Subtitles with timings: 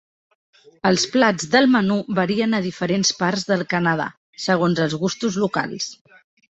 [0.89, 4.11] Els plats del menú varien a diferents parts del Canadà,
[4.49, 5.97] segons els gustos locals.